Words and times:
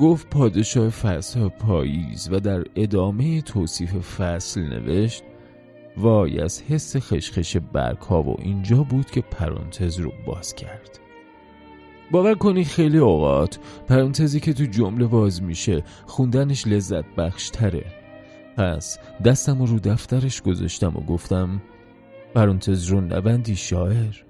گفت 0.00 0.30
پادشاه 0.30 0.88
فصل 0.88 1.48
پاییز 1.48 2.28
و 2.32 2.40
در 2.40 2.64
ادامه 2.76 3.42
توصیف 3.42 3.96
فصل 3.96 4.60
نوشت 4.60 5.22
وای 5.96 6.40
از 6.40 6.62
حس 6.62 6.96
خشخش 6.96 7.56
برگ 7.72 7.98
ها 7.98 8.22
و 8.22 8.36
اینجا 8.38 8.82
بود 8.82 9.10
که 9.10 9.20
پرانتز 9.20 9.98
رو 9.98 10.12
باز 10.26 10.54
کرد. 10.54 11.00
باور 12.10 12.34
کنی 12.34 12.64
خیلی 12.64 12.98
اوقات 12.98 13.58
پرانتزی 13.88 14.40
که 14.40 14.52
تو 14.52 14.64
جمله 14.64 15.06
باز 15.06 15.42
میشه 15.42 15.84
خوندنش 16.06 16.66
لذت 16.66 17.04
بخش 17.16 17.50
تره. 17.50 17.84
پس 18.56 18.98
دستم 19.24 19.62
رو 19.62 19.78
دفترش 19.78 20.42
گذاشتم 20.42 20.96
و 20.96 21.00
گفتم 21.00 21.62
پرانتز 22.34 22.84
رو 22.84 23.00
نبندی 23.00 23.56
شاعر. 23.56 24.29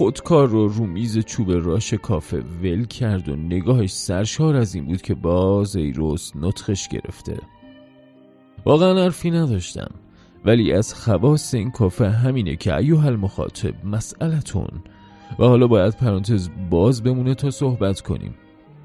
خودکار 0.00 0.48
رو 0.48 0.68
رو 0.68 0.86
میز 0.86 1.18
چوب 1.18 1.50
راش 1.50 1.94
کافه 1.94 2.42
ول 2.62 2.84
کرد 2.84 3.28
و 3.28 3.36
نگاهش 3.36 3.92
سرشار 3.92 4.56
از 4.56 4.74
این 4.74 4.86
بود 4.86 5.02
که 5.02 5.14
باز 5.14 5.76
ایروس 5.76 6.32
نطخش 6.36 6.88
گرفته. 6.88 7.36
واقعا 8.64 9.02
حرفی 9.02 9.30
نداشتم 9.30 9.90
ولی 10.44 10.72
از 10.72 10.94
خواست 10.94 11.54
این 11.54 11.70
کافه 11.70 12.10
همینه 12.10 12.56
که 12.56 12.76
ایوه 12.76 13.06
المخاطب 13.06 13.86
مسئلتون. 13.86 14.82
و 15.38 15.44
حالا 15.44 15.66
باید 15.66 15.96
پرانتز 15.96 16.48
باز 16.70 17.02
بمونه 17.02 17.34
تا 17.34 17.50
صحبت 17.50 18.00
کنیم. 18.00 18.34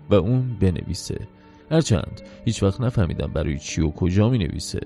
و 0.09 0.15
اون 0.15 0.57
بنویسه. 0.59 1.27
هرچند 1.71 2.21
هیچ 2.45 2.63
وقت 2.63 2.81
نفهمیدم 2.81 3.27
برای 3.27 3.59
چی 3.59 3.81
و 3.81 3.91
کجا 3.91 4.29
می 4.29 4.37
نویسه 4.37 4.81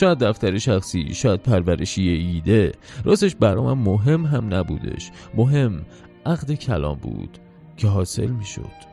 شاید 0.00 0.18
دفتر 0.18 0.58
شخصی 0.58 1.14
شاید 1.14 1.42
پرورشی 1.42 2.08
ایده. 2.08 2.72
راستش 3.04 3.34
برام 3.36 3.78
مهم 3.78 4.26
هم 4.26 4.54
نبودش. 4.54 5.10
مهم 5.34 5.86
عقد 6.26 6.52
کلام 6.52 6.98
بود 6.98 7.38
که 7.76 7.88
حاصل 7.88 8.26
می 8.26 8.44
شد 8.44 8.88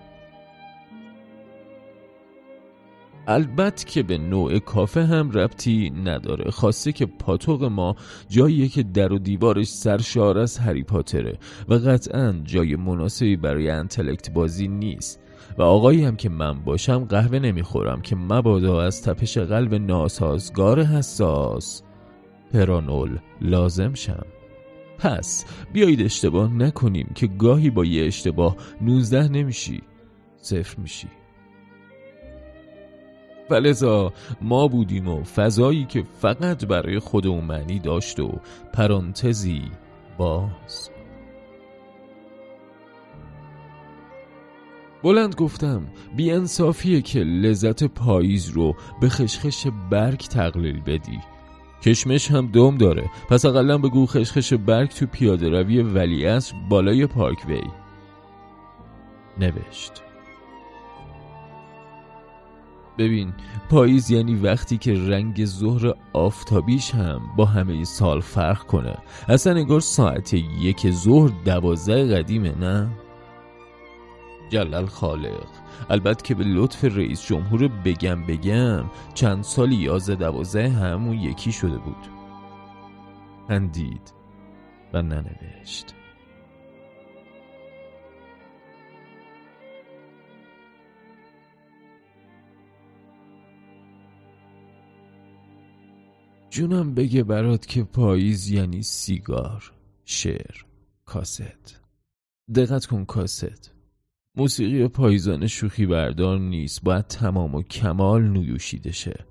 البته 3.27 3.85
که 3.85 4.03
به 4.03 4.17
نوع 4.17 4.59
کافه 4.59 5.05
هم 5.05 5.31
ربطی 5.31 5.89
نداره. 5.89 6.51
خواسته 6.51 6.91
که 6.91 7.05
پاتوق 7.05 7.63
ما 7.63 7.95
جاییه 8.29 8.67
که 8.67 8.83
در 8.83 9.13
و 9.13 9.19
دیوارش 9.19 9.67
سرشار 9.67 10.37
از 10.37 10.57
هری 10.57 10.83
پاتره 10.83 11.37
و 11.69 11.73
قطعا 11.73 12.41
جای 12.43 12.75
مناسبی 12.75 13.35
برای 13.35 13.69
انتلکت 13.69 14.31
بازی 14.31 14.67
نیست. 14.67 15.24
و 15.57 15.61
آقایی 15.61 16.05
هم 16.05 16.15
که 16.15 16.29
من 16.29 16.59
باشم 16.59 17.05
قهوه 17.05 17.39
نمی‌خورم 17.39 18.01
که 18.01 18.15
مبادا 18.15 18.81
از 18.81 19.01
تپش 19.01 19.37
قلب 19.37 19.73
ناسازگار 19.73 20.83
حساس 20.83 21.83
پرانول 22.53 23.17
لازم 23.41 23.93
شم. 23.93 24.25
پس 24.97 25.45
بیایید 25.73 26.01
اشتباه 26.01 26.53
نکنیم 26.53 27.11
که 27.15 27.27
گاهی 27.27 27.69
با 27.69 27.85
یه 27.85 28.05
اشتباه 28.05 28.55
نوزده 28.81 29.27
نمیشی 29.27 29.81
صفر 30.37 30.79
میشی. 30.79 31.07
فلزا 33.49 34.13
ما 34.41 34.67
بودیم 34.67 35.07
و 35.07 35.23
فضایی 35.23 35.85
که 35.85 36.03
فقط 36.21 36.65
برای 36.65 36.99
خودمون 36.99 37.43
معنی 37.43 37.79
داشت 37.79 38.19
و 38.19 38.31
پرانتزی 38.73 39.61
باز. 40.17 40.89
بلند 45.05 45.35
گفتم 45.35 45.81
بیانصافیه 46.15 47.01
که 47.01 47.19
لذت 47.19 47.83
پاییز 47.83 48.49
رو 48.49 48.75
به 49.01 49.09
خشخش 49.09 49.67
برگ 49.89 50.19
تقلیل 50.19 50.81
بدی. 50.81 51.19
کشمش 51.81 52.31
هم 52.31 52.47
دوم 52.47 52.77
داره 52.77 53.09
پس 53.29 53.45
اقلا 53.45 53.77
بگو 53.77 54.05
خشخش 54.05 54.53
برگ 54.53 54.89
تو 54.89 55.05
پیاده 55.05 55.49
روی 55.49 55.81
ولی 55.81 56.39
بالای 56.69 57.07
پارک 57.07 57.45
وی. 57.47 57.61
نوشت. 59.39 59.91
ببین 62.97 63.33
پاییز 63.69 64.11
یعنی 64.11 64.35
وقتی 64.35 64.77
که 64.77 64.94
رنگ 64.94 65.45
ظهر 65.45 65.94
آفتابیش 66.13 66.91
هم 66.91 67.21
با 67.38 67.45
همه 67.45 67.83
سال 67.83 68.21
فرق 68.21 68.63
کنه. 68.63 68.97
اصلا 69.29 69.53
انگار 69.53 69.79
ساعت 69.79 70.33
یک 70.33 70.91
ظهر 70.91 71.31
دوازده 71.45 72.15
قدیمه 72.15 72.55
نه؟ 72.59 73.04
جلال 74.55 74.85
خالق 74.85 75.47
البته 75.89 76.23
که 76.23 76.35
به 76.35 76.43
لطف 76.43 76.83
رئیس 76.83 77.25
جمهور 77.27 77.67
بگم 77.67 78.25
بگم 78.25 78.85
چند 79.13 79.43
سال 79.43 79.71
یازده 79.71 80.16
دوازده 80.16 80.69
همون 80.69 81.19
یکی 81.19 81.51
شده 81.51 81.77
بود. 81.77 82.07
هندید 83.49 84.13
و 84.94 85.01
ننوشت. 85.01 85.94
جونم 96.49 96.94
بگه 96.94 97.23
برات 97.23 97.65
که 97.65 97.83
پاییز 97.83 98.49
یعنی 98.49 98.83
سیگار 98.83 99.71
شعر 100.05 100.55
کاست. 101.05 101.81
دقت 102.55 102.85
کن 102.85 103.05
کاست. 103.05 103.75
موسیقی 104.38 104.88
پاییزان 104.88 105.47
شوخی 105.47 105.85
بردار 105.85 106.40
نیست. 106.40 106.84
باید 106.84 107.07
تمام 107.07 107.56
و 107.56 107.62
کمال 107.62 108.23
نیوشیده 108.23 108.91
شه. 108.91 109.25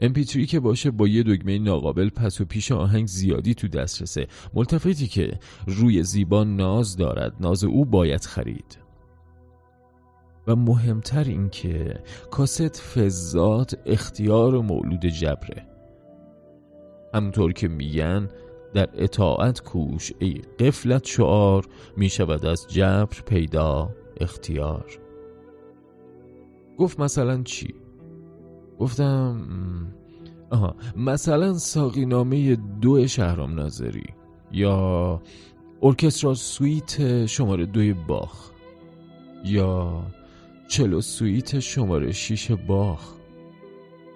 امپیتری 0.00 0.46
که 0.46 0.60
باشه 0.60 0.90
با 0.90 1.08
یه 1.08 1.22
دگمه 1.22 1.58
ناقابل 1.58 2.08
پس 2.08 2.40
و 2.40 2.44
پیش 2.44 2.72
آهنگ 2.72 3.06
زیادی 3.06 3.54
تو 3.54 3.68
دسترسه. 3.68 4.26
ملتفتی 4.54 5.06
که 5.06 5.38
روی 5.66 6.02
زیبا 6.02 6.44
ناز 6.44 6.96
دارد. 6.96 7.34
ناز 7.40 7.64
او 7.64 7.84
باید 7.84 8.24
خرید. 8.24 8.78
و 10.46 10.56
مهمتر 10.56 11.24
این 11.24 11.48
که 11.48 12.00
کاست 12.30 12.80
فزات 12.80 13.78
اختیار 13.86 14.60
مولود 14.60 15.06
جبره. 15.06 15.66
همطور 17.14 17.52
که 17.52 17.68
میگن 17.68 18.28
در 18.74 18.88
اطاعت 18.94 19.60
کوش 19.62 20.12
ای 20.18 20.42
غفلت 20.58 21.06
شعار 21.06 21.68
می 21.96 22.08
شود 22.08 22.46
از 22.46 22.66
جبر 22.68 23.20
پیدا. 23.26 24.01
اختیار. 24.22 24.98
گفت 26.78 27.00
مثلا 27.00 27.42
چی؟ 27.42 27.74
گفتم 28.78 29.46
آها 30.50 30.76
مثلا 30.96 31.52
ساقی 31.52 32.06
نامه 32.06 32.56
دو 32.56 33.06
شهرام 33.06 33.54
ناظری 33.54 34.06
یا 34.52 35.22
orchestral 35.82 36.34
suite 36.34 37.26
شماره 37.26 37.66
دوی 37.66 37.92
باخ 37.92 38.50
یا 39.44 40.02
cello 40.68 41.00
suite 41.00 41.58
شماره 41.58 42.12
شیش 42.12 42.50
باخ. 42.50 43.14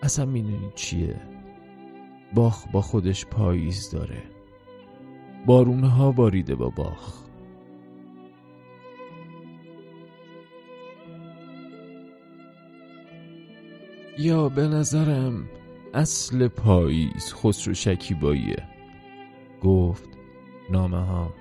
اصلا 0.03 0.25
می‌دونی 0.25 0.71
چیه؟ 0.75 1.21
باخ 2.34 2.67
با 2.73 2.81
خودش 2.81 3.27
پاییز 3.27 3.91
داره. 3.91 4.23
بارونها 5.47 6.12
باریده 6.12 6.55
با 6.55 6.71
باخ. 6.71 7.25
یا 14.19 14.49
به 14.49 14.69
نظرم 14.69 15.49
اصل 15.94 16.49
پاییز 16.49 17.34
خسرو 17.34 17.75
شکیباییه؟ 17.75 18.62
گفت 19.62 20.09
نامه 20.71 20.97
ها 20.97 21.34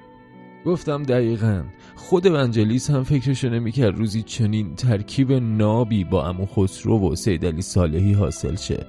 گفتم 0.66 1.04
دقیقا. 1.04 1.64
خود 1.96 2.26
ونجلیس 2.26 2.90
هم 2.90 3.04
فکرشو 3.04 3.50
نمی‌کرد 3.50 3.98
روزی 3.98 4.24
چنین 4.24 4.76
ترکیب 4.76 5.32
نابی 5.32 6.04
با 6.04 6.28
امو 6.28 6.46
خسرو 6.46 7.12
و 7.12 7.16
سید 7.16 7.46
علی 7.46 7.62
صالحی 7.62 8.14
حاصل 8.14 8.56
شه. 8.56 8.86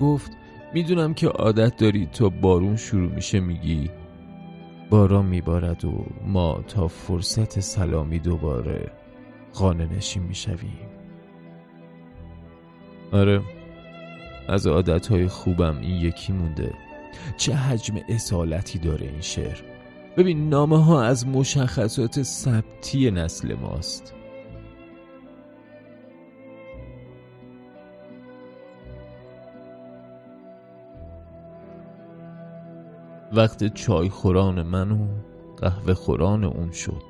گفت 0.00 0.32
می‌دونم 0.74 1.14
که 1.14 1.28
عادت 1.28 1.76
داری 1.76 2.06
تا 2.06 2.28
بارون 2.28 2.76
شروع 2.76 3.12
میشه 3.14 3.40
میگی؟ 3.40 3.90
باران 4.90 5.26
میبارد 5.26 5.84
و 5.84 6.06
ما 6.26 6.64
تا 6.68 6.88
فرصت 6.88 7.60
سلامی 7.60 8.18
دوباره 8.18 8.92
خانه 9.52 9.86
نشین 9.96 10.22
می‌شویم. 10.22 10.89
آره. 13.12 13.40
از 14.48 14.66
عادتهای 14.66 15.28
خوبم 15.28 15.78
این 15.80 15.96
یکی 15.96 16.32
مونده. 16.32 16.74
چه 17.36 17.54
حجم 17.54 17.94
اصالتی 18.08 18.78
داره 18.78 19.06
این 19.06 19.20
شعر. 19.20 19.58
ببین 20.16 20.48
نامه 20.48 20.84
ها 20.84 21.02
از 21.02 21.26
مشخصات 21.26 22.22
ثبتی 22.22 23.10
نسل 23.10 23.54
ماست. 23.54 24.14
وقت 33.32 33.74
چای 33.74 34.08
خوران 34.08 34.62
من 34.62 34.90
و 34.90 35.06
قهوه 35.56 35.94
خوران 35.94 36.44
اون 36.44 36.70
شد. 36.72 37.02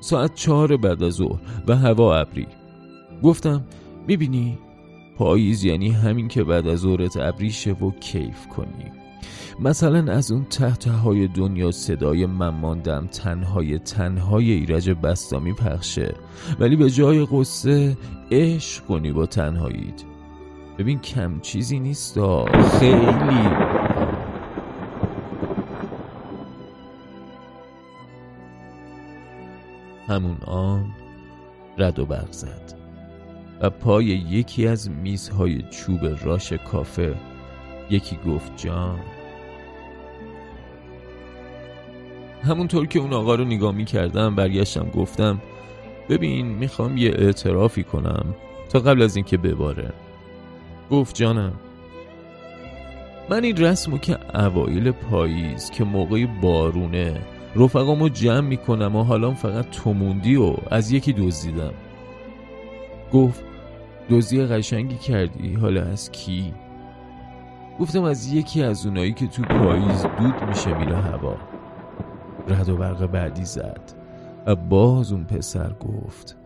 ساعت 0.00 0.34
چهار 0.34 0.76
بعد 0.76 1.02
از 1.02 1.12
ظهر 1.12 1.40
و 1.68 1.76
هوا 1.76 2.16
ابری. 2.16 2.46
گفتم 3.22 3.64
می‌بینی؟ 4.06 4.58
پاییز 5.18 5.64
یعنی 5.64 5.90
همین 5.90 6.28
که 6.28 6.44
بعد 6.44 6.66
از 6.66 6.78
ظهرت 6.78 7.16
ابری 7.16 7.50
شه 7.50 7.72
و 7.72 7.90
کیف 7.90 8.46
کنیم. 8.46 8.92
مثلا 9.60 10.12
از 10.12 10.30
اون 10.30 10.44
تحت 10.44 10.88
های 10.88 11.28
دنیا 11.28 11.70
صدای 11.70 12.26
من 12.26 12.48
ماندم 12.48 13.06
تنهای 13.06 13.78
تنهای 13.78 14.50
ایرج 14.50 14.90
بستامی 14.90 15.52
پخشه. 15.52 16.14
ولی 16.60 16.76
به 16.76 16.90
جای 16.90 17.26
قصه 17.32 17.96
عشق 18.30 18.84
کنی 18.84 19.12
با 19.12 19.26
تنهایید 19.26 20.04
ببین 20.78 20.98
کم 20.98 21.40
چیزی 21.40 21.78
نیست 21.78 22.18
خیلی. 22.78 23.48
همون 30.08 30.36
آن 30.46 30.84
رد 31.78 31.98
و 31.98 32.06
برق 32.06 32.32
زد. 32.32 32.85
و 33.60 33.70
پای 33.70 34.04
یکی 34.04 34.66
از 34.66 34.90
میزهای 34.90 35.62
چوب 35.70 36.00
راش 36.24 36.52
کافه. 36.52 37.14
یکی 37.90 38.18
گفت 38.26 38.56
جان. 38.56 38.98
همونطور 42.42 42.86
که 42.86 42.98
اون 42.98 43.12
آقا 43.12 43.34
رو 43.34 43.44
نگاه 43.44 43.74
می 43.74 43.84
کردم 43.84 44.34
برگشتم 44.34 44.88
گفتم 44.90 45.42
ببین 46.08 46.46
می‌خوام 46.46 46.96
یه 46.96 47.10
اعترافی 47.10 47.82
کنم 47.82 48.34
تا 48.68 48.78
قبل 48.78 49.02
از 49.02 49.16
اینکه 49.16 49.36
بباره. 49.36 49.92
گفت 50.90 51.14
جانم. 51.14 51.52
من 53.30 53.44
این 53.44 53.56
رسمو 53.56 53.98
که 53.98 54.18
اوایل 54.44 54.90
پاییز 54.90 55.70
که 55.70 55.84
موقع 55.84 56.26
بارونه 56.26 57.20
رفقامو 57.56 58.08
جمع 58.08 58.40
می‌کنم 58.40 58.96
و 58.96 59.02
حالا 59.02 59.30
فقط 59.30 59.70
توموندی 59.70 60.36
و 60.36 60.54
از 60.70 60.92
یکی 60.92 61.12
دزدیدم. 61.12 61.72
گفت 63.12 63.44
دزدی 64.10 64.46
قشنگی 64.46 64.96
کردی 64.96 65.54
حالا 65.54 65.82
از 65.82 66.10
کی؟ 66.12 66.54
گفتم 67.80 68.02
از 68.02 68.32
یکی 68.32 68.62
از 68.62 68.86
اونایی 68.86 69.12
که 69.12 69.26
تو 69.26 69.42
پاییز 69.42 70.02
دود 70.02 70.42
میشه 70.48 70.78
میره 70.78 70.96
هوا. 70.96 71.36
رد 72.48 72.68
و 72.68 72.76
برق 72.76 73.06
بعدی 73.06 73.44
زد. 73.44 73.92
و 74.46 74.56
باز 74.56 75.12
اون 75.12 75.24
پسر 75.24 75.72
گفت 75.72 76.36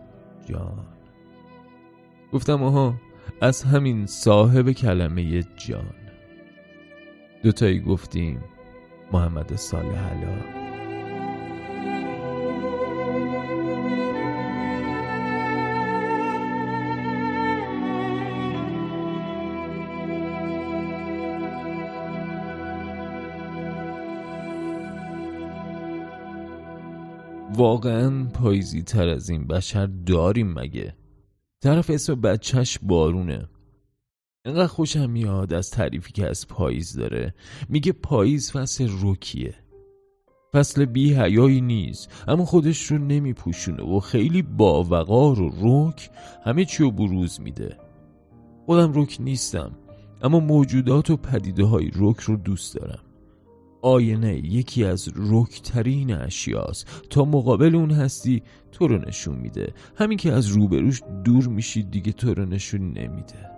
جان. 0.45 0.85
گفتم 2.33 2.63
آها 2.63 2.93
از 3.41 3.63
همین 3.63 4.05
صاحب 4.05 4.71
کلمه 4.71 5.43
جان. 5.57 5.93
دوتایی 7.43 7.79
گفتیم 7.79 8.43
محمد 9.11 9.55
صالح 9.55 10.09
علا 10.09 10.60
واقعا 27.61 28.23
پاییزی 28.23 28.81
تر 28.81 29.09
از 29.09 29.29
این 29.29 29.47
بشر 29.47 29.85
داریم 29.85 30.53
مگه؟ 30.53 30.95
طرف 31.63 31.89
اسم 31.89 32.21
بچهش 32.21 32.79
بارونه. 32.81 33.49
انقدر 34.45 34.67
خوشم 34.67 35.09
میاد 35.09 35.53
از 35.53 35.71
تعریفی 35.71 36.11
که 36.11 36.29
از 36.29 36.47
پاییز 36.47 36.93
داره. 36.93 37.33
میگه 37.69 37.91
پاییز 37.91 38.51
فصل 38.51 38.87
روکیه 38.87 39.55
فصل 40.53 40.85
بی 40.85 41.13
هیایی 41.13 41.61
نیست 41.61 42.25
اما 42.27 42.45
خودش 42.45 42.81
رو 42.81 42.97
نمیپوشونه 42.97 43.83
و 43.83 43.99
خیلی 43.99 44.41
باوقار 44.41 45.39
و 45.39 45.49
روک 45.49 46.09
همه 46.43 46.65
چی 46.65 46.83
رو 46.83 46.91
بروز 46.91 47.41
میده. 47.41 47.77
خودم 48.65 48.93
روک 48.93 49.17
نیستم 49.19 49.71
اما 50.21 50.39
موجودات 50.39 51.09
و 51.09 51.17
پدیده 51.17 51.63
های 51.63 51.89
روک 51.89 52.19
رو 52.19 52.37
دوست 52.37 52.75
دارم. 52.75 53.10
آینه 53.81 54.37
یکی 54.37 54.85
از 54.85 55.09
رکترین 55.15 56.13
اشیاست. 56.13 56.87
تا 57.09 57.25
مقابل 57.25 57.75
اون 57.75 57.91
هستی 57.91 58.43
تو 58.71 58.87
رو 58.87 58.97
نشون 58.97 59.35
میده. 59.35 59.73
همین 59.95 60.17
که 60.17 60.33
از 60.33 60.47
روبروش 60.47 61.01
دور 61.23 61.47
میشی 61.47 61.83
دیگه 61.83 62.11
تو 62.11 62.33
رو 62.33 62.45
نشون 62.45 62.81
نمیده. 62.81 63.51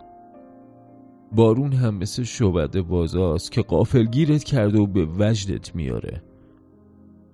بارون 1.31 1.73
هم 1.73 1.95
مثل 1.95 2.23
شعبده 2.23 2.81
بازاست 2.81 3.51
که 3.51 3.61
قافلگیرت 3.61 4.43
کرده 4.43 4.79
و 4.79 4.87
به 4.87 5.05
وجدت 5.05 5.75
میاره. 5.75 6.23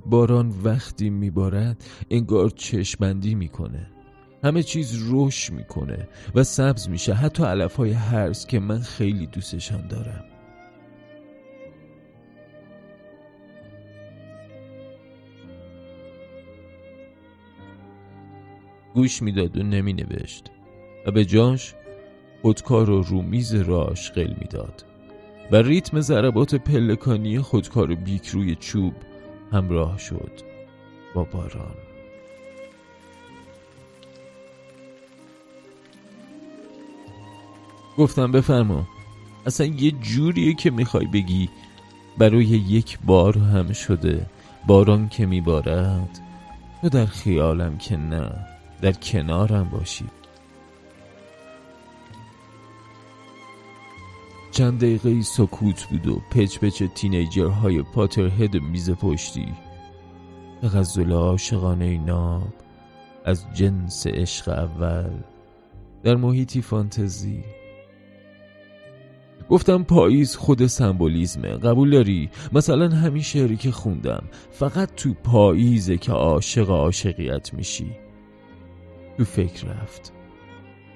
باران 0.05 0.53
وقتی 0.63 1.09
میبارد 1.09 1.83
انگار 2.09 2.49
چشمندی 2.49 3.35
می‌کنه. 3.35 3.91
همه 4.43 4.63
چیز 4.63 4.95
روش 4.95 5.51
می‌کنه 5.51 6.07
و 6.35 6.43
سبز 6.43 6.89
میشه. 6.89 7.13
حتی 7.13 7.43
علف 7.43 7.75
های 7.75 7.91
هرز 7.91 8.45
که 8.45 8.59
من 8.59 8.79
خیلی 8.79 9.27
دوستشان 9.27 9.87
دارم. 9.87 10.23
گوش 18.93 19.21
می‌داد 19.21 19.57
و 19.57 19.63
نمی 19.63 19.93
نوشت 19.93 20.45
و 21.05 21.11
به 21.11 21.25
جاش 21.25 21.73
خودکار 22.41 22.85
رو 22.85 23.01
رو 23.01 23.21
میز 23.21 23.55
راش 23.55 24.11
قل 24.11 24.33
می‌داد 24.39 24.85
و 25.51 25.55
ریتم 25.55 25.99
ضربات 25.99 26.55
پلکانی 26.55 27.39
خودکار 27.39 27.95
بیک 27.95 28.27
روی 28.27 28.55
چوب 28.55 28.93
همراه 29.51 29.97
شد 29.97 30.31
با 31.15 31.23
باران. 31.23 31.75
گفتم 37.97 38.31
بفرما 38.31 38.87
اصلا 39.45 39.67
یه 39.67 39.91
جوریه 39.91 40.53
که 40.53 40.71
می‌خوای 40.71 41.05
بگی 41.05 41.49
برای 42.17 42.45
یک 42.45 42.99
بار 43.05 43.37
هم 43.37 43.73
شده 43.73 44.25
باران 44.67 45.09
که 45.09 45.25
میبارد 45.25 46.19
و 46.83 46.89
در 46.89 47.05
خیالم 47.05 47.77
که 47.77 47.97
نه. 47.97 48.58
در 48.81 48.91
کنارم 48.91 49.69
باشی 49.69 50.05
چند 54.51 54.77
دقیقه 54.77 55.21
سکوت 55.21 55.83
بود 55.89 56.07
و 56.07 56.21
پچ 56.31 56.59
پچ 56.59 56.83
تینیجرهای 56.95 57.81
پاترهد 57.81 58.55
میز 58.61 58.91
پشتی. 58.91 59.47
غزل 60.63 61.11
عاشقانه 61.11 61.97
ناب 61.97 62.53
از 63.25 63.45
جنس 63.53 64.07
عشق 64.07 64.49
اول 64.49 65.09
در 66.03 66.15
محیطی 66.15 66.61
فانتزی. 66.61 67.43
گفتم 69.49 69.83
پاییز 69.83 70.35
خود 70.35 70.67
سمبولیزمه 70.67 71.49
قبول 71.49 71.89
داری؟ 71.89 72.29
مثلا 72.51 72.89
همین 72.89 73.23
شعری 73.23 73.57
که 73.57 73.71
خوندم 73.71 74.23
فقط 74.51 74.95
تو 74.95 75.13
پاییزه 75.13 75.97
که 75.97 76.11
عاشق 76.11 76.69
عاشقیت 76.69 77.53
میشی. 77.53 78.08
تو 79.19 79.25
فکر 79.25 79.67
رفت. 79.67 80.13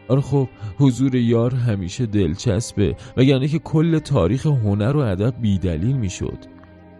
آره 0.07 0.21
خب 0.21 0.49
حضور 0.77 1.15
یار 1.15 1.55
همیشه 1.55 2.05
دلچسبه 2.05 2.95
وگرنه 3.17 3.47
که 3.47 3.59
کل 3.59 3.99
تاریخ 3.99 4.45
هنر 4.45 4.97
و 4.97 4.99
ادب 4.99 5.33
بیدلیل 5.41 5.95
می‌شد. 5.95 6.52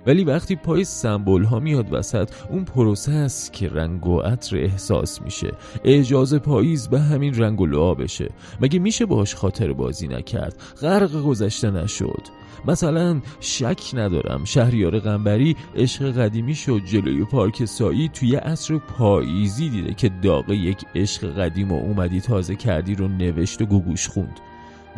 ولی 0.07 0.23
وقتی 0.23 0.55
پای 0.55 0.83
سمبول 0.83 1.43
ها 1.43 1.59
میاد 1.59 1.93
وسط 1.93 2.31
اون 2.49 2.65
پروسه 2.65 3.11
است 3.11 3.53
که 3.53 3.69
رنگ 3.69 4.07
و 4.07 4.19
عطر 4.19 4.57
احساس 4.57 5.21
میشه. 5.21 5.51
اعجاز 5.83 6.33
پاییز 6.33 6.87
به 6.87 6.99
همین 6.99 7.33
رنگ 7.33 7.61
و 7.61 7.65
لعا 7.65 7.93
بشه. 7.93 8.29
مگه 8.61 8.79
میشه 8.79 9.05
باش 9.05 9.35
خاطر 9.35 9.73
بازی 9.73 10.07
نکرد؟ 10.07 10.55
غرق 10.81 11.23
گذشته 11.23 11.71
نشد. 11.71 12.21
مثلا 12.67 13.21
شک 13.39 13.81
ندارم. 13.93 14.45
شهریار 14.45 14.99
غنبری 14.99 15.55
عشق 15.75 16.11
قدیمی 16.11 16.55
شد 16.55 16.81
جلوی 16.85 17.25
پارک 17.25 17.65
سایی 17.65 18.09
توی 18.09 18.35
عصر 18.35 18.77
پاییزی 18.77 19.69
دیده 19.69 19.93
که 19.93 20.09
داغ 20.21 20.49
یک 20.49 20.85
عشق 20.95 21.39
قدیم 21.39 21.71
و 21.71 21.75
اومدی 21.75 22.21
تازه 22.21 22.55
کردی 22.55 22.95
رو 22.95 23.07
نوشت 23.07 23.61
و 23.61 23.65
گوگوش 23.65 24.07
خوند. 24.07 24.39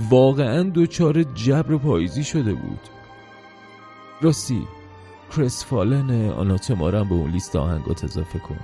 واقعا 0.10 0.64
دوچار 0.64 1.24
جبر 1.24 1.78
پاییزی 1.78 2.24
شده 2.24 2.54
بود. 2.54 2.80
راستی 4.22 4.68
کرس 5.36 5.66
فالن 5.66 6.30
آناتمارم 6.30 7.10
به 7.10 7.16
اون 7.16 7.32
لیست 7.32 7.56
آهنگات 7.56 8.04
اضافه 8.04 8.40
کن. 8.40 8.60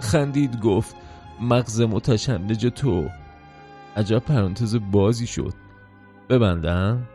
خندید 0.00 0.60
گفت 0.60 0.96
مغز 1.40 1.80
متشنج 1.80 2.66
تو. 2.66 3.08
عجب 3.96 4.18
پرانتز 4.18 4.76
بازی 4.90 5.26
شد. 5.26 5.54
ببندم؟ 6.28 7.08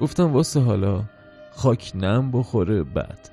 گفتم 0.00 0.32
واسه 0.32 0.60
حالا 0.60 1.04
خاک 1.52 1.92
نم 1.94 2.30
بخوره 2.30 2.82
بعد. 2.82 3.30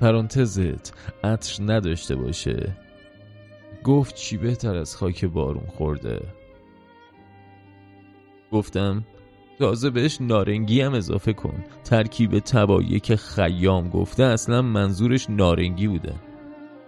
پرانتزت 0.00 0.92
عطر 1.24 1.62
نداشته 1.62 2.16
باشه. 2.16 2.76
گفت 3.84 4.14
چی 4.14 4.36
بهتر 4.36 4.76
از 4.76 4.96
خاک 4.96 5.24
بارون 5.24 5.66
خورده. 5.66 6.20
گفتم 8.52 9.04
تازه 9.58 9.90
بهش 9.90 10.20
نارنگی 10.20 10.80
هم 10.80 10.94
اضافه 10.94 11.32
کن. 11.32 11.64
ترکیب 11.84 12.38
تبایی 12.38 13.00
که 13.00 13.16
خیام 13.16 13.88
گفته 13.88 14.24
اصلا 14.24 14.62
منظورش 14.62 15.30
نارنگی 15.30 15.88
بوده. 15.88 16.14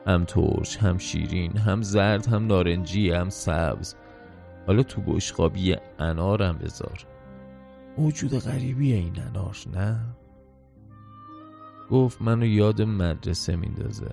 هم 0.07 0.25
ترش 0.25 0.77
هم 0.77 0.99
شیرین 0.99 1.57
هم 1.57 1.83
زرد 1.83 2.27
هم 2.27 2.47
نارنجی 2.47 3.11
هم 3.11 3.29
سبز. 3.29 3.95
حالا 4.67 4.83
تو 4.83 5.01
بشقابی 5.01 5.77
انارم 5.99 6.59
بذار. 6.59 7.07
موجود 7.99 8.39
غریبی 8.39 8.93
این 8.93 9.23
انار 9.23 9.57
نه؟ 9.73 10.01
گفت 11.91 12.23
منو 12.23 12.47
یاد 12.47 12.83
مدرسه 12.83 13.57
میندازه. 13.57 14.11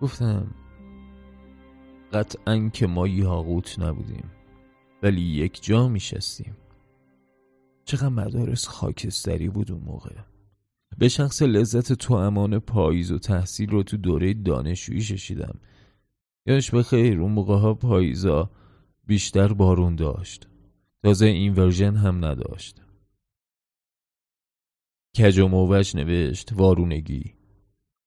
گفتم 0.00 0.46
قطعا 2.12 2.70
که 2.72 2.86
ما 2.86 3.08
یاقوت 3.08 3.78
نبودیم 3.78 4.30
ولی 5.02 5.20
یک 5.20 5.62
جا 5.62 5.88
میشستیم. 5.88 6.56
چقدر 7.84 8.08
مدارس 8.08 8.68
خاکستری 8.68 9.48
بود 9.48 9.72
اون 9.72 9.82
موقع. 9.84 10.14
به 10.98 11.08
شخص 11.08 11.42
لذت 11.42 11.92
تو 11.92 12.14
امان 12.14 12.58
پاییز 12.58 13.12
و 13.12 13.18
تحصیل 13.18 13.70
رو 13.70 13.82
تو 13.82 13.96
دوره 13.96 14.34
دانشجویی 14.34 15.02
ششیدم. 15.02 15.60
یاش 16.46 16.70
به 16.70 16.82
خیر 16.82 17.20
اون 17.20 17.32
موقع 17.32 17.56
ها 17.56 17.74
پاییزا 17.74 18.50
بیشتر 19.06 19.52
بارون 19.52 19.96
داشت. 19.96 20.48
تازه 21.02 21.26
این 21.26 21.54
ورژن 21.54 21.96
هم 21.96 22.24
نداشت. 22.24 22.82
کج 25.18 25.38
و 25.38 25.48
موج 25.48 25.96
نوشت 25.96 26.52
وارونگی 26.52 27.34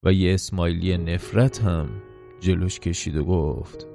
و 0.04 0.14
یه 0.14 0.34
اسمایلی 0.34 0.98
نفرت 0.98 1.62
هم 1.62 2.02
جلوش 2.40 2.80
کشید 2.80 3.16
و 3.16 3.24
گفت 3.24 3.88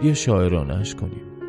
بیا 0.00 0.14
شاعرانش 0.14 0.94
کنیم. 0.94 1.41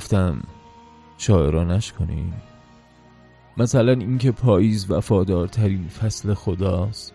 گفتم 0.00 0.42
شاعرانش 1.18 1.92
کنیم 1.92 2.32
مثلا 3.56 3.92
اینکه 3.92 4.32
پاییز 4.32 4.90
وفادارترین 4.90 5.88
فصل 5.88 6.34
خداست. 6.34 7.14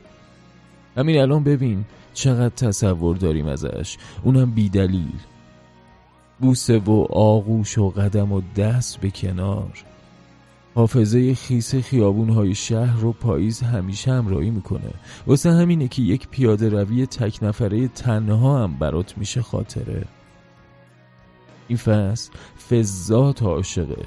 همین 0.97 1.21
الان 1.21 1.43
ببین 1.43 1.85
چقدر 2.13 2.55
تصور 2.55 3.17
داریم 3.17 3.47
ازش. 3.47 3.97
اونم 4.23 4.51
بیدلیل. 4.51 5.19
بوسه 6.39 6.77
و 6.77 7.07
آغوش 7.09 7.77
و 7.77 7.89
قدم 7.89 8.31
و 8.31 8.41
دست 8.55 8.99
به 8.99 9.09
کنار. 9.09 9.83
حافظه 10.75 11.33
خیس 11.33 11.75
خیابونهای 11.75 12.55
شهر 12.55 12.99
رو 12.99 13.11
پاییز 13.11 13.61
همیشه 13.61 14.11
همراهی 14.11 14.49
می‌کنه. 14.49 14.93
واسه 15.27 15.51
همینه 15.51 15.87
که 15.87 16.01
یک 16.01 16.27
پیاده 16.27 16.69
روی 16.69 17.05
تک 17.05 17.43
نفره 17.43 17.87
تنها 17.87 18.63
هم 18.63 18.79
برات 18.79 19.17
میشه 19.17 19.41
خاطره. 19.41 20.05
این 21.67 21.77
فصل 21.77 22.31
فضات 22.69 23.43
عاشقه. 23.43 24.05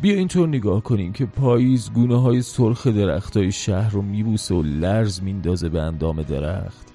بیا 0.00 0.14
اینطور 0.14 0.48
نگاه 0.48 0.82
کنیم 0.82 1.12
که 1.12 1.26
پاییز 1.26 1.92
گونه 1.92 2.20
های 2.20 2.42
سرخ 2.42 2.86
درخت 2.86 3.36
های 3.36 3.52
شهر 3.52 3.90
رو 3.90 4.02
میبوسه 4.02 4.54
و 4.54 4.62
لرز 4.62 5.22
میندازه 5.22 5.68
به 5.68 5.82
اندام 5.82 6.22
درخت. 6.22 6.86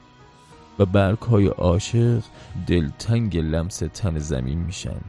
و 0.80 0.86
برگ 0.86 1.20
های 1.20 1.48
عاشق 1.48 2.24
دلتنگ 2.68 3.38
لمس 3.38 3.78
تن 3.78 4.20
زمین 4.20 4.60
میشن. 4.60 5.02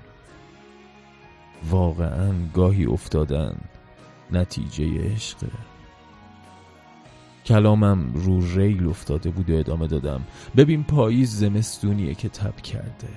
واقعا 1.70 2.32
گاهی 2.54 2.84
افتادن 2.86 3.56
نتیجه 4.32 5.12
عشقه 5.12 5.48
کلامم 7.46 8.12
رو 8.14 8.54
ریل 8.54 8.88
افتاده 8.88 9.30
بود 9.30 9.50
و 9.50 9.56
ادامه 9.56 9.86
دادم. 9.86 10.20
ببین 10.56 10.84
پاییز 10.84 11.36
زمستونیه 11.36 12.14
که 12.14 12.28
تب 12.28 12.56
کرده. 12.56 13.08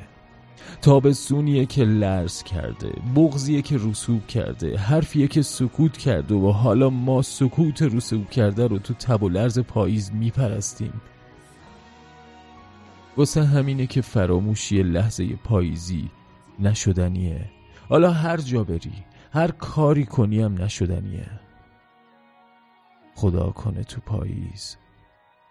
تابستونیه 0.82 1.66
که 1.66 1.84
لرز 1.84 2.44
کرده 2.44 2.92
بغزیه 3.16 3.62
که 3.62 3.78
رسوب 3.78 4.28
کرده 4.28 4.78
حرفیه 4.78 5.28
که 5.28 5.42
سکوت 5.42 5.98
کرده 5.98 6.36
و 6.36 6.52
حالا 6.52 6.90
ما 6.90 7.22
سکوت 7.22 7.82
رسوب 7.82 8.30
کرده 8.30 8.68
رو 8.68 8.80
تو 8.80 8.94
تب 8.94 9.24
و 9.24 9.30
لرز 9.30 9.60
پاییز 9.60 10.12
میپرستیم. 10.14 11.02
واسه 13.18 13.44
همینه 13.44 13.88
که 13.88 14.02
فراموشی 14.02 14.84
لحظه 14.84 15.36
پاییزی 15.36 16.10
نشدنیه. 16.60 17.52
حالا 17.90 18.12
هر 18.12 18.38
جا 18.38 18.64
بری 18.64 18.94
هر 19.34 19.52
کاری 19.52 20.06
کنی 20.06 20.42
هم 20.42 20.62
نشدنیه. 20.62 21.30
خدا 23.16 23.50
کنه 23.50 23.84
تو 23.84 24.02
پاییز 24.02 24.78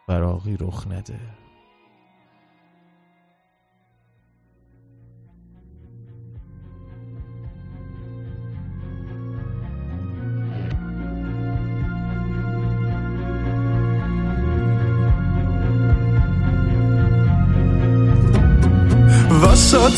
براغی 0.09 0.57
رخ 0.61 0.87
نده. 0.87 1.21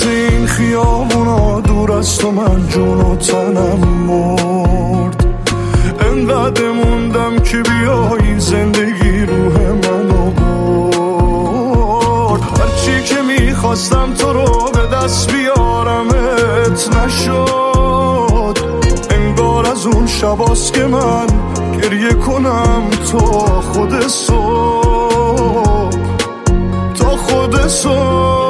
این 0.07 0.47
خیابونا 0.47 1.61
دور 1.61 1.93
از 1.93 2.19
تو 2.19 2.31
من 2.31 2.69
جون 2.69 3.01
و 3.01 3.17
تنم 3.17 3.89
مرد. 4.07 5.25
انقدر 6.01 6.73
موندم 6.73 7.39
که 7.39 7.57
بیایی 7.57 8.41
زندگی 8.41 9.27
روح 9.27 9.59
منو 9.59 10.31
برد. 10.31 11.61
هرچی 12.61 13.03
که 13.03 13.23
می‌خواستم 13.23 14.15
تو 14.15 14.33
رو 14.33 14.71
به 14.75 14.97
دست 14.97 15.33
بیارمت 15.33 16.97
نشد. 16.97 18.59
انگار 19.11 19.67
از 19.67 19.87
اون 19.87 20.07
شباست 20.07 20.73
که 20.73 20.87
من 20.87 21.27
گریه 21.83 22.13
کنم 22.13 22.91
تا 23.13 23.21
خود 23.61 24.07
صبح. 24.07 25.91
تا 26.95 27.17
خود 27.17 27.67
صبح. 27.67 28.50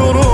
نمیشه 0.00 0.29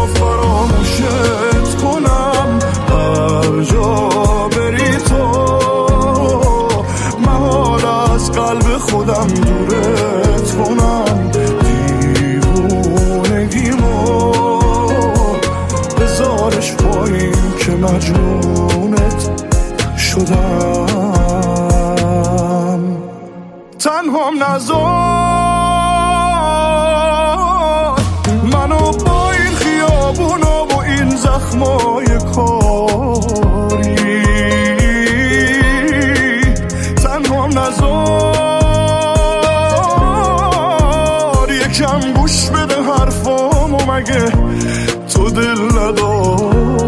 تنها 37.27 37.47
نزار 37.47 38.37
یکم 41.53 42.01
گوش 42.13 42.51
بده 42.51 42.83
حرفامو 42.83 43.93
مگه 43.93 44.33
تو 45.15 45.31
دل 45.31 45.61
نداری؟ 45.79 46.87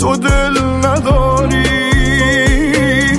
تو 0.00 0.16
دل 0.16 0.58
نداری؟ 0.86 1.64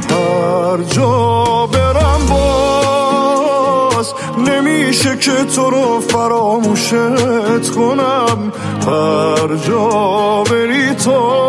هر 0.09 0.77
جا 0.77 1.67
برم 1.67 2.25
باز 2.29 4.13
نمیشه 4.47 5.17
که 5.17 5.43
تو 5.55 5.69
رو 5.69 5.99
فراموشت 5.99 7.69
کنم. 7.75 8.51
هر 8.87 9.55
جا 9.67 10.43
بری 10.43 10.95
تو 10.95 11.39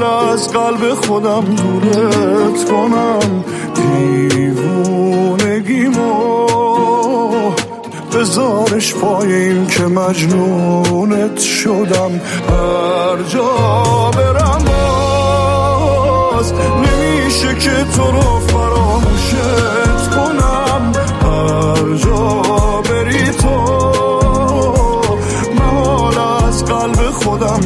محال 0.00 0.28
از 0.28 0.48
قلب 0.48 0.94
خودم 0.94 1.44
دورت 1.44 2.64
کنم. 2.70 3.44
دیوونگیمو 4.34 5.30
بذارش 8.14 8.94
پای 8.94 9.34
این 9.34 9.66
که 9.66 9.82
مجنونت 9.82 11.38
شدم. 11.38 12.20
هر 12.48 13.22
جا 13.28 14.10
برم 14.16 14.64
باز 16.32 16.52
نمیشه 16.52 17.54
که 17.54 17.84
تو 17.96 18.10
رو 18.10 18.40
فراموشت 18.40 20.10
کنم. 20.10 20.92
هر 21.22 21.94
جا 21.96 22.42
بری 22.90 23.30
تو 23.30 23.54
محال 25.54 26.18
از 26.46 26.64
قلب 26.64 27.10
خودم 27.10 27.60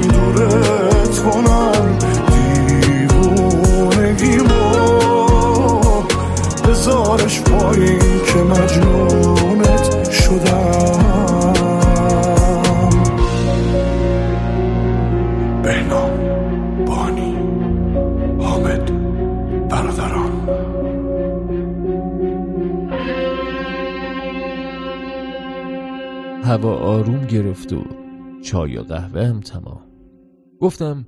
چای 28.54 28.76
و 28.76 28.82
قهوه 28.82 29.26
هم 29.26 29.40
تمام. 29.40 29.80
گفتم 30.60 31.06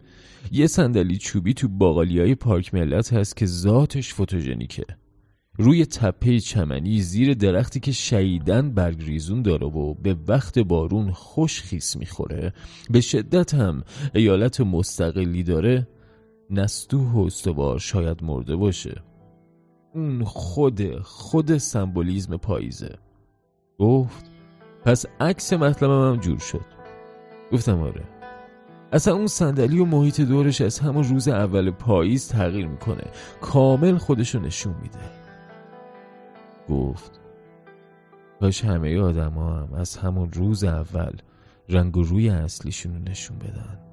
یه 0.53 0.67
صندلی 0.67 1.17
چوبی 1.17 1.55
تو 1.55 1.69
باقالی 1.69 2.21
های 2.21 2.35
پارک 2.35 2.75
ملت 2.75 3.13
هست 3.13 3.37
که 3.37 3.47
ذاتش 3.47 4.15
فوتوژنیکه. 4.15 4.85
روی 5.59 5.87
تپه 5.87 6.41
چمنی 6.41 7.01
زیر 7.01 7.35
درختی 7.35 7.81
که 7.81 7.93
شیدن 7.93 8.71
برگ 8.71 9.03
ریزون 9.03 9.43
داره 9.43 9.67
و 9.67 9.95
به 9.95 10.17
وقت 10.29 10.59
بارون 10.59 11.11
خوش 11.11 11.63
خیس 11.63 11.97
می‌خوره. 11.97 12.53
به 12.91 13.01
شدت 13.01 13.55
هم 13.55 13.83
ایالت 14.15 14.61
مستقلی 14.61 15.43
داره. 15.43 15.89
نستوه 16.51 17.13
و 17.13 17.19
استوار 17.19 17.79
شاید 17.79 18.25
مرده 18.25 18.57
باشه. 18.57 19.03
اون 19.95 20.25
خود 20.25 20.99
خود 21.01 21.57
سمبولیزم 21.57 22.37
پاییزه. 22.37 22.99
گفت 23.79 24.27
پس 24.85 25.07
عکس 25.21 25.53
مطلبم 25.53 26.13
هم 26.13 26.21
جور 26.21 26.39
شد. 26.39 26.76
گفتم 27.53 27.81
آره. 27.81 28.03
اصلا 28.93 29.15
اون 29.15 29.27
صندلی 29.27 29.79
و 29.79 29.85
محیط 29.85 30.21
دورش 30.21 30.61
از 30.61 30.79
همون 30.79 31.05
روز 31.05 31.29
اول 31.29 31.71
پاییز 31.71 32.29
تغییر 32.29 32.67
می‌کنه. 32.67 33.05
کامل 33.41 33.97
خودشو 33.99 34.41
نشون 34.41 34.75
میده. 34.83 34.99
گفت 36.69 37.21
کاش 38.41 38.65
همه 38.65 39.01
آدم 39.01 39.39
هم 39.39 39.69
از 39.75 39.97
همون 39.97 40.33
روز 40.33 40.65
اول 40.65 41.13
رنگ 41.69 41.97
و 41.97 42.03
روی 42.03 42.29
اصلیشون 42.29 42.95
رو 42.95 43.11
نشون 43.11 43.39
بدن. 43.39 43.86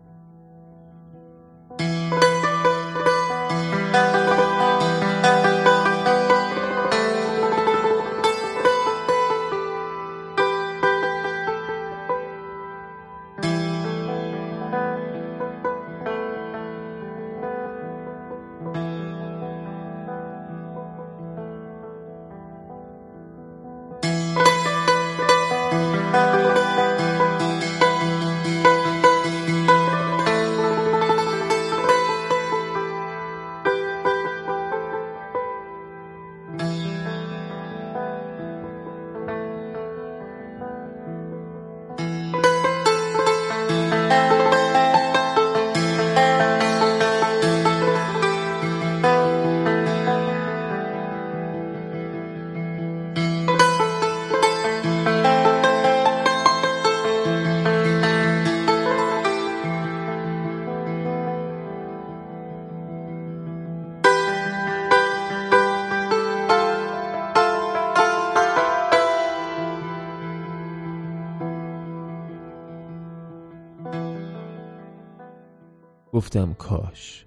گفتم 76.23 76.53
کاش. 76.53 77.25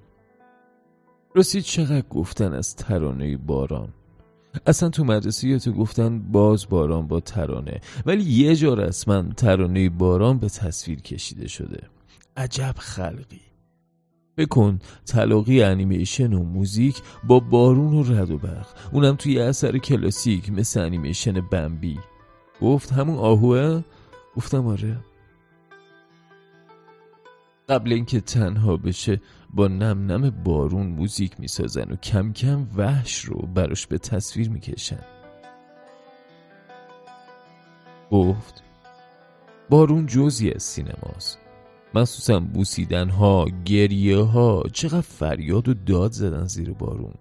راستی 1.35 1.63
چقدر 1.63 2.09
گفتن 2.09 2.53
از 2.53 2.77
ترانه 2.77 3.37
باران؟ 3.37 3.89
اصلا 4.67 4.89
تو 4.89 5.05
مدرسه 5.05 5.59
تو 5.59 5.73
گفتن 5.73 6.19
باز 6.19 6.69
باران 6.69 7.07
با 7.07 7.21
ترانه 7.21 7.81
ولی 8.07 8.25
یه 8.25 8.57
جا 8.57 8.75
رسما 8.75 9.23
ترانه 9.23 9.89
باران 9.89 10.39
به 10.39 10.49
تصویر 10.49 11.01
کشیده 11.01 11.49
شده. 11.49 11.83
عجب 12.37 12.75
خلقی. 12.79 13.41
بکن 14.37 14.79
تلاقی 15.07 15.63
انیمیشن 15.63 16.33
و 16.33 16.43
موزیک 16.43 17.03
با 17.25 17.41
بارون 17.41 17.95
و 17.95 18.03
رد 18.03 18.31
و 18.31 18.39
برق. 18.39 18.69
اونم 18.93 19.17
توی 19.17 19.41
اثر 19.41 19.79
کلاسیک 19.79 20.53
مثل 20.53 20.81
انیمیشن 20.81 21.41
بمبی. 21.41 21.99
گفت 22.61 22.93
همون 22.93 23.19
آهوه؟ 23.19 23.85
گفتم 24.37 24.67
آره. 24.67 24.97
قبل 27.69 27.93
اینکه 27.93 28.21
تنها 28.21 28.77
بشه 28.77 29.21
با 29.55 29.69
نم 29.69 30.13
نم 30.13 30.31
بارون 30.31 30.87
موزیک 30.87 31.41
می‌سازن 31.41 31.93
و 31.93 31.97
کم 31.97 32.33
کم 32.33 32.67
وحش 32.77 33.25
رو 33.25 33.37
براش 33.55 33.87
به 33.87 33.99
تصویر 33.99 34.51
می‌کشن. 34.51 35.05
گفت 38.11 38.63
بارون 39.71 40.07
جزی 40.07 40.51
از 40.51 40.63
سینماست. 40.63 41.39
مخصوصا 41.95 42.41
بوسیدن 42.41 43.09
ها 43.09 43.47
گریه 43.65 44.19
ها 44.19 44.63
چقدر 44.73 45.01
فریاد 45.01 45.69
و 45.69 45.75
داد 45.75 46.13
زدن 46.13 46.47
زیر 46.47 46.73
بارون. 46.73 47.15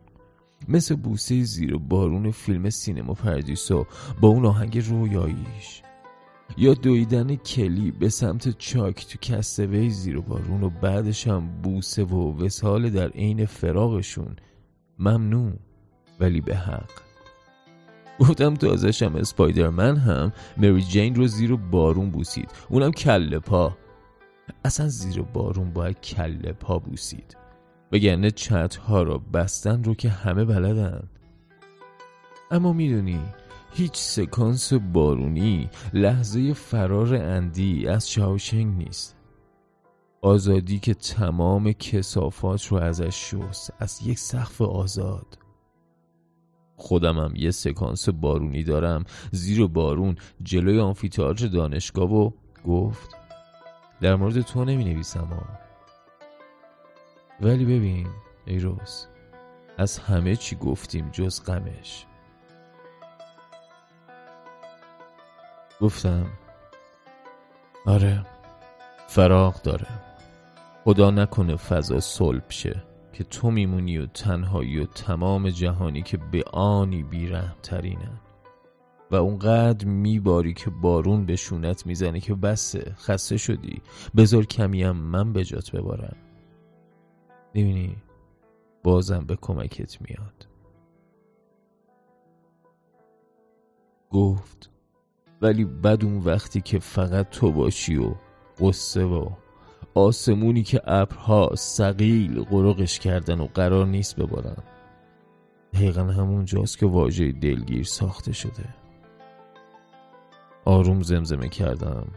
مثل 0.68 0.96
بوسه 0.96 1.44
زیر 1.44 1.78
بارون 1.78 2.32
فیلم 2.32 2.70
سینما 2.70 3.14
پردیسا 3.14 3.88
با 4.22 4.28
اون 4.28 4.46
آهنگ 4.46 4.78
رویاییش. 4.78 5.82
یا 6.58 6.74
دویدن 6.74 7.36
کلی 7.36 7.92
به 7.92 8.10
سمت 8.10 8.58
چاک 8.58 9.08
تو 9.08 9.18
کستوی 9.22 9.90
زیر 9.90 10.20
بارون 10.20 10.64
و 10.64 10.70
بعدش 10.70 11.28
هم 11.28 11.62
بوسه 11.62 12.04
و 12.04 12.46
وسال 12.46 12.90
در 12.90 13.08
عین 13.10 13.46
فراغشون. 13.46 14.36
ممنوع 15.00 15.54
ولی 16.20 16.42
به 16.42 16.56
حق. 16.56 16.90
گفتم 18.20 18.54
تازش 18.54 19.04
هم 19.04 19.16
اسپایدرمن 19.16 19.98
هم 19.98 20.34
مری 20.58 20.82
جین 20.82 21.16
رو 21.16 21.28
زیر 21.28 21.56
بارون 21.56 22.10
بوسید. 22.10 22.52
اونم 22.70 22.92
کله 22.92 23.40
پا. 23.40 23.78
اصلا 24.66 24.88
زیر 24.88 25.22
بارون 25.22 25.74
باید 25.74 26.02
کله 26.02 26.52
پا 26.52 26.80
بوسید. 26.80 27.38
وگرنه 27.92 28.32
چت 28.32 28.76
ها 28.76 29.04
را 29.04 29.18
بستن 29.18 29.84
رو 29.84 29.94
که 29.94 30.10
همه 30.10 30.46
بلدن. 30.46 31.04
اما 32.52 32.74
می‌دونی 32.74 33.20
هیچ 33.78 33.96
سکانس 33.96 34.74
بارونی 34.74 35.70
لحظه 35.94 36.54
فرار 36.54 37.16
اندی 37.16 37.88
از 37.88 38.12
شاوشنگ 38.12 38.78
نیست. 38.78 39.16
آزادی 40.22 40.80
که 40.80 40.94
تمام 40.94 41.72
کسافات 41.72 42.68
رو 42.68 42.78
ازش 42.78 43.32
شست 43.32 43.74
از 43.80 44.00
یک 44.06 44.20
سقف 44.20 44.62
آزاد. 44.62 45.38
خودمم 46.76 47.34
یه 47.36 47.52
سکانس 47.52 48.10
بارونی 48.10 48.64
دارم 48.64 49.04
زیر 49.32 49.68
بارون 49.68 50.16
جلوی 50.44 50.80
آنفیتاژ 50.80 51.44
دانشگاه 51.44 52.14
و 52.14 52.32
گفت 52.68 53.10
در 54.02 54.16
مورد 54.16 54.42
تو 54.42 54.66
نمی 54.66 54.84
نویسم 54.84 55.26
ها 55.26 55.46
ولی 57.42 57.66
ببین 57.66 58.08
ایروس 58.46 59.06
از 59.78 60.00
همه 60.00 60.36
چی 60.36 60.56
گفتیم 60.56 61.10
جز 61.10 61.44
غمش. 61.44 62.06
گفتم 65.82 66.26
آره 67.86 68.26
فراغ 69.08 69.62
داره. 69.62 69.88
خدا 70.84 71.12
نکنه 71.12 71.56
فضا 71.56 72.00
صلب 72.00 72.50
شه 72.50 72.84
که 73.14 73.24
تو 73.24 73.52
میمونی 73.52 73.98
و 73.98 74.06
تنهایی 74.06 74.80
و 74.80 74.86
تمام 74.86 75.50
جهانی 75.50 76.02
که 76.02 76.18
به 76.18 76.44
آنی 76.54 77.04
بیره 77.04 77.56
ترینن 77.64 78.20
و 79.12 79.16
اونقدر 79.16 79.86
میباری 79.86 80.54
که 80.54 80.70
بارون 80.70 81.26
به 81.26 81.36
شونت 81.36 81.86
می‌زنه 81.86 82.20
که 82.20 82.36
بسه 82.36 82.96
خسته 82.98 83.38
شدی. 83.38 83.82
بذار 84.18 84.46
کمیم 84.46 84.92
من 84.92 85.34
به 85.34 85.44
جات 85.44 85.72
ببارم. 85.72 86.16
می‌بینی؟ 87.54 87.98
بازم 88.84 89.26
به 89.26 89.36
کمکت 89.36 90.02
میاد. 90.02 90.48
گفت 94.10 94.75
ولی 95.42 95.66
بد 95.66 96.04
اون 96.04 96.18
وقتی 96.18 96.62
که 96.62 96.80
فقط 96.80 97.30
تو 97.30 97.52
باشی 97.52 97.96
و 97.96 98.16
قصه 98.60 99.04
و 99.04 99.30
آسمونی 99.94 100.64
که 100.64 100.82
ابرها 100.86 101.52
سقیل 101.56 102.44
قرقش 102.44 103.00
کردن 103.00 103.40
و 103.40 103.48
قرار 103.54 103.86
نیست 103.86 104.16
ببارن. 104.16 104.58
دقیقا 105.74 106.02
همون 106.02 106.46
جاست 106.46 106.78
که 106.78 106.86
واژه 106.86 107.32
دلگیر 107.32 107.84
ساخته 107.84 108.34
شده. 108.34 108.76
آروم 110.66 111.02
زمزمه 111.02 111.50
کردم. 111.50 112.08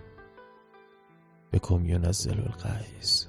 به 1.51 1.59
کمیون 1.59 2.05
از 2.05 2.29
القیس 2.29 3.27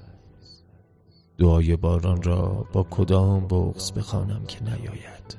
دعای 1.38 1.76
باران 1.76 2.22
را 2.22 2.66
با 2.72 2.86
کدام 2.90 3.46
بغز 3.46 3.92
بخوانم 3.92 4.44
که 4.44 4.64
نیاید. 4.64 5.36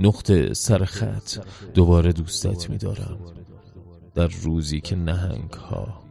نقطه 0.00 0.54
سر 0.54 0.84
خط 0.84 1.38
دوباره 1.74 2.12
دوستت 2.12 2.70
میدارم. 2.70 3.18
در 4.14 4.26
روزی 4.26 4.80
که 4.80 4.96
نهنگ 4.96 5.50
ها 5.50 6.02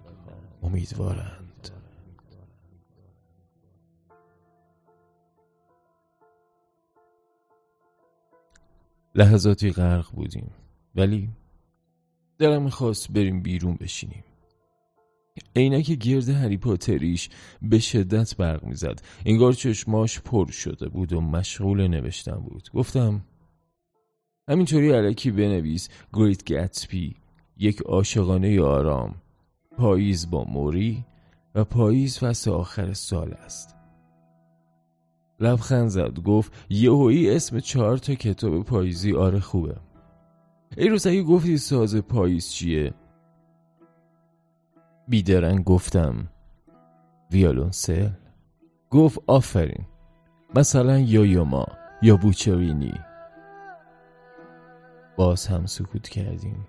امیدوارند. 0.63 1.69
لحظاتی 9.15 9.71
غرق 9.71 10.11
بودیم 10.11 10.51
ولی 10.95 11.29
دلم 12.37 12.63
می‌خواست 12.63 13.11
بریم 13.11 13.41
بیرون 13.41 13.75
بشینیم. 13.75 14.23
عینک 15.55 15.91
گرد 15.91 16.29
هری 16.29 16.57
پاتریش 16.57 17.29
به 17.61 17.79
شدت 17.79 18.37
برق 18.37 18.63
می‌زد. 18.63 19.01
انگار 19.25 19.53
چشماش 19.53 20.19
پر 20.19 20.51
شده 20.51 20.89
بود 20.89 21.13
و 21.13 21.21
مشغول 21.21 21.87
نوشتن 21.87 22.35
بود. 22.35 22.69
گفتم 22.73 23.25
همینطوری 24.49 24.91
علکی 24.91 25.31
بنویس 25.31 25.89
گریت 26.13 26.43
گتسپی. 26.43 27.22
یک 27.63 27.81
عاشقانه 27.81 28.61
آرام 28.61 29.15
پاییز 29.77 30.29
با 30.29 30.43
موری 30.43 31.05
و 31.55 31.63
پاییز 31.63 32.19
فصل 32.19 32.51
آخر 32.51 32.93
سال 32.93 33.33
است. 33.33 33.75
لبخند 35.39 35.87
زد 35.87 36.19
گفت 36.19 36.53
یهویی 36.69 37.31
اسم 37.31 37.59
چهار 37.59 37.97
تا 37.97 38.13
کتاب 38.15 38.63
پاییزی 38.63 39.13
آره 39.13 39.39
خوبه. 39.39 39.75
ای 40.77 40.89
روز 40.89 41.07
اگه 41.07 41.23
گفتی 41.23 41.57
ساز 41.57 41.95
پاییز 41.95 42.49
چیه؟ 42.49 42.93
بیدرنگ 45.07 45.63
گفتم. 45.63 46.27
ویالونسل 47.31 48.09
گفت 48.89 49.19
آفرین. 49.27 49.85
مثلا 50.55 50.99
یویوما 50.99 51.65
یا 52.01 52.17
بوچوینی. 52.17 52.93
باز 55.17 55.47
هم 55.47 55.65
سکوت 55.65 56.09
کردیم. 56.09 56.67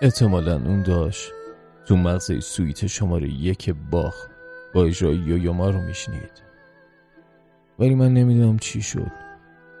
احتمالا 0.00 0.54
اون 0.54 0.82
داشت. 0.82 1.32
تو 1.86 1.96
مغز 1.96 2.44
سویت 2.44 2.86
شماره 2.86 3.28
یک 3.28 3.74
باخ 3.90 4.26
با 4.74 4.84
اجرای 4.84 5.16
یویوما 5.16 5.70
رو 5.70 5.80
میشنید. 5.80 6.42
ولی 7.78 7.94
من 7.94 8.14
نمی‌دونم 8.14 8.58
چی 8.58 8.82
شد 8.82 9.12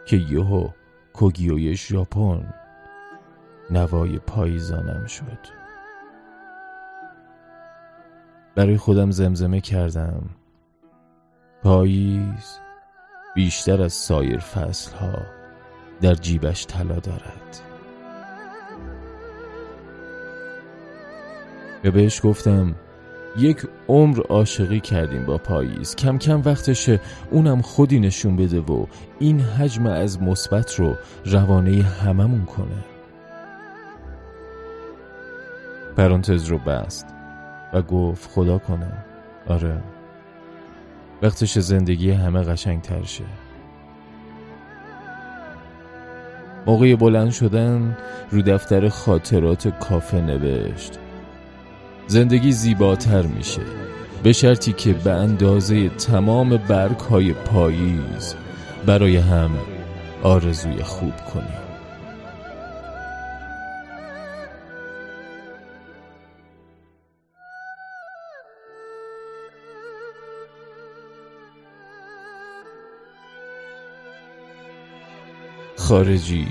که 0.06 0.16
یهو 0.16 0.68
کوگیوی 1.12 1.74
ژاپن 1.76 2.54
نوای 3.70 4.18
پاییزانم 4.18 5.06
شد. 5.06 5.38
برای 8.54 8.76
خودم 8.76 9.10
زمزمه 9.10 9.60
کردم. 9.60 10.22
پاییز 11.62 12.58
بیشتر 13.34 13.82
از 13.82 13.92
سایر 13.92 14.38
فصلها 14.38 15.22
در 16.00 16.14
جیبش 16.14 16.66
طلا 16.66 17.00
دارد. 17.00 17.67
و 21.84 21.90
بهش 21.90 22.20
گفتم 22.24 22.74
یک 23.38 23.66
عمر 23.88 24.20
عاشقی 24.20 24.80
کردیم 24.80 25.24
با 25.24 25.38
پاییز. 25.38 25.96
کم 25.96 26.18
کم 26.18 26.42
وقتشه 26.44 27.00
اونم 27.30 27.62
خودی 27.62 28.00
نشون 28.00 28.36
بده 28.36 28.60
و 28.60 28.86
این 29.18 29.40
حجم 29.40 29.86
از 29.86 30.22
مثبت 30.22 30.74
رو 30.74 30.94
روانه 31.24 31.82
هممون 31.82 32.44
کنه. 32.44 32.84
پرانتز 35.96 36.44
رو 36.44 36.58
بست 36.58 37.06
و 37.72 37.82
گفت 37.82 38.30
خدا 38.30 38.58
کنه. 38.58 38.92
آره. 39.46 39.82
وقتش 41.22 41.58
زندگی 41.58 42.10
همه 42.10 42.42
قشنگ 42.42 42.82
ترشه 42.82 43.24
موقع 46.66 46.96
بلند 46.96 47.30
شدن 47.30 47.96
رو 48.30 48.42
دفتر 48.42 48.88
خاطرات 48.88 49.68
کافه 49.68 50.20
نوشت. 50.20 50.98
زندگی 52.08 52.52
زیباتر 52.52 53.22
میشه. 53.22 53.62
به 54.22 54.32
شرطی 54.32 54.72
که 54.72 54.92
به 54.92 55.10
اندازه 55.12 55.88
تمام 55.88 56.56
برگ 56.56 56.98
های 56.98 57.32
پاییز 57.32 58.34
برای 58.86 59.16
هم 59.16 59.50
آرزوی 60.22 60.82
خوب 60.82 61.16
کنیم 61.16 61.68
خارجی 75.76 76.48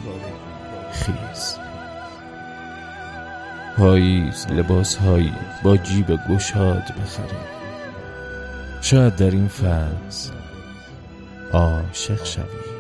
خیز. 0.92 1.67
پاییز 3.78 4.48
لباس 4.48 4.96
هایی 4.96 5.34
با 5.64 5.78
جیب 5.78 6.20
گشاد 6.30 6.84
بخریم. 6.84 7.48
شاید 8.82 9.16
در 9.16 9.32
این 9.32 9.48
فصل 9.48 10.34
عاشق 11.52 12.26
شویم. 12.26 12.77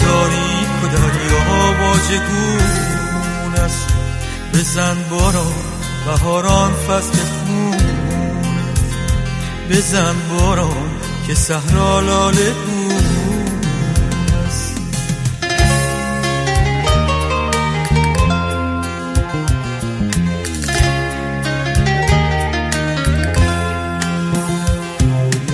تاریک 0.00 0.70
و 0.82 0.86
دریا 0.86 1.42
واجگون 1.80 3.54
است. 3.64 3.86
بزن 4.54 4.96
باران 5.10 5.54
بهاران 6.06 6.72
فصل 6.72 7.18
خون 7.18 7.76
بزن 9.70 10.14
باران 10.30 10.90
که 11.26 11.34
صحرا 11.34 12.00
لاله 12.00 12.54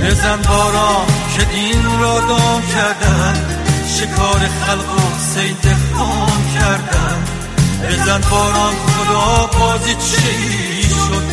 بزن 0.03 0.43
باران 0.49 1.07
که 1.37 1.45
دین 1.45 2.01
را 2.01 2.21
دام 2.21 2.63
کردن. 2.75 3.50
شکار 4.01 4.41
خلق 4.67 4.95
و 4.95 5.19
سید 5.19 5.77
خام 5.95 6.43
کردن 6.55 7.25
بزن 7.89 8.21
باران 8.31 8.75
خدا 8.75 9.47
بازی 9.59 9.95
چی 9.95 10.83
شد 10.89 11.25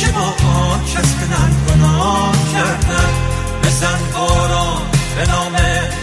که 0.00 0.12
با 0.12 0.48
آن 0.48 0.84
کس 0.84 1.14
کنن 1.14 1.50
گناه 1.68 2.32
کردن 2.52 3.10
بزن 3.62 3.98
باران 4.14 4.82
به 5.16 5.32
نام 5.32 5.54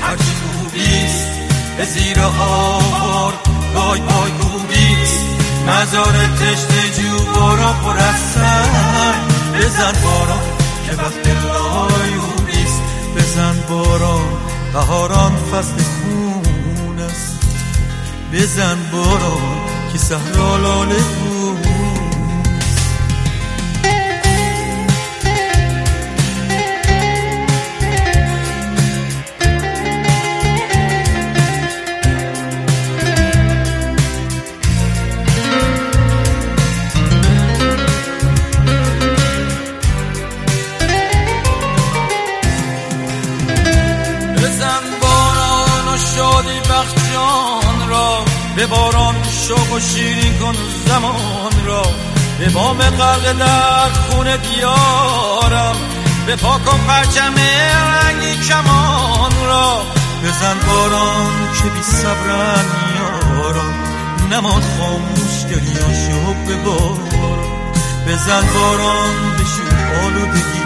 هرچی 0.02 0.34
خوبیست 0.44 1.28
به 1.78 1.86
زیر 1.86 2.20
آوار 2.20 3.34
گای 3.76 4.00
پای 4.00 4.32
گوبیست 4.32 5.26
مزار 5.68 6.14
تشت 6.14 7.02
جو 7.02 7.34
باران 7.34 7.76
بزن 9.54 9.94
باران 10.04 10.44
که 10.86 10.96
وقت 10.96 11.28
لایونیست 11.28 12.82
بزن 13.18 13.56
باران 13.70 14.54
بهاران 14.74 15.36
فصل 15.36 15.84
خون 15.84 17.00
است. 17.00 17.38
بزن 18.34 18.78
باران 18.92 19.68
که 19.92 19.98
صحرا 19.98 20.58
لاله 20.58 21.04
به 48.64 48.68
باران 48.68 49.16
شوق 49.48 49.74
و 49.74 49.80
شیرین 49.80 50.40
کن 50.40 50.54
زمان 50.88 51.66
را. 51.66 51.84
به 52.40 52.50
بام 52.50 52.78
غرق 52.78 53.34
در 53.34 53.90
خون 53.90 54.38
دیارم 54.38 55.76
به 56.26 56.36
پاکم 56.36 56.78
پرچم 56.88 57.34
رنگی 57.36 58.36
کمان 58.50 59.32
را. 59.46 59.82
بزن 60.24 60.58
باران 60.68 61.54
که 61.58 61.70
بی 61.70 61.84
صبرن 61.84 62.66
یاران 62.96 63.74
نماد 64.32 64.64
خاموش 64.80 65.40
شو 66.06 66.34
به 66.48 66.56
باران. 66.56 67.44
بزن 68.08 68.44
باران 68.54 69.34
بشور 69.40 70.04
آلودگی 70.06 70.64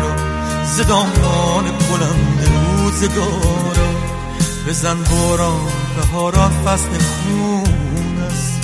را. 0.00 0.16
زدامان 0.64 1.64
بلند 1.64 2.48
روزگارا. 2.76 4.17
بزن 4.68 4.96
باران 5.04 5.72
بهاران 5.96 6.52
فصل 6.64 6.88
خون 6.98 8.18
است. 8.30 8.60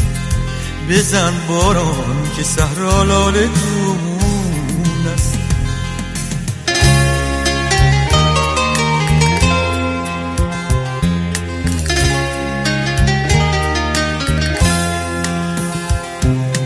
بزن 0.90 1.32
باران 1.48 2.30
که 2.36 2.42
صحرا 2.42 3.02
لاله 3.02 3.46
گون 3.46 5.06
است. 5.14 5.38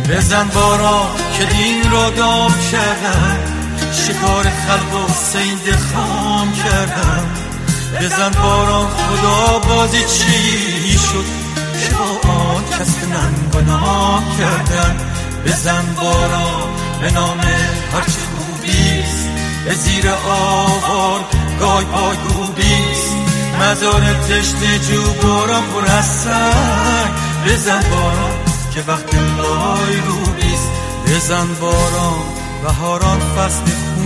بزن 0.09 0.49
باران 0.55 1.09
که 1.39 1.45
دین 1.45 1.91
را 1.91 2.11
دام 2.11 2.55
کردم. 2.73 3.39
شکار 3.93 4.45
خلق 4.45 4.95
و 4.95 5.13
سید 5.13 5.77
خام 5.77 6.53
کردم. 6.53 7.48
بزن 7.97 8.31
باران 8.43 8.87
خدا 8.87 9.59
بازی 9.59 9.99
چی 9.99 10.99
شد؟ 10.99 11.25
که 11.81 11.95
با 11.95 12.31
آن 12.31 12.65
کس 12.79 12.95
من 13.05 13.61
گناه 13.61 14.23
کردن 14.39 14.97
بزن 15.47 15.85
باران 16.01 16.69
به 17.01 17.11
نام 17.11 17.41
هرچی 17.93 18.19
خوبیست 18.37 19.29
به 19.65 19.75
زیر 19.75 20.11
آوار 20.29 21.21
گای 21.61 21.85
پای 21.85 22.17
بیست 22.57 23.17
مزار 23.61 24.01
تشت 24.01 24.91
جو 24.91 25.03
باران 25.23 25.63
پر 25.63 25.85
بزن 27.47 27.83
باران 27.91 28.39
که 28.75 28.85
وقت 28.89 29.15
لای 29.15 29.97
رو 29.97 30.33
بیست 30.33 30.71
بزن 31.07 31.55
باران 31.61 32.23
بهاران 32.63 33.21
فصل 33.21 33.65
خون 33.65 33.67
است 33.67 33.98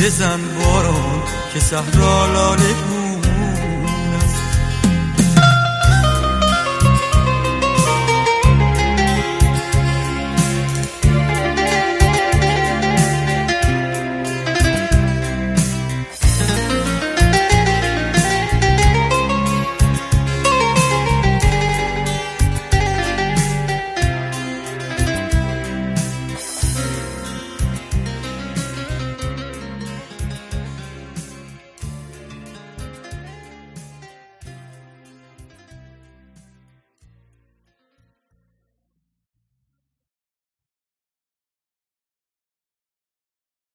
بزن 0.00 0.40
باران 0.58 1.22
که 1.52 1.60
صحرا 1.60 2.26
لاله 2.26 2.72
بود. 2.72 3.09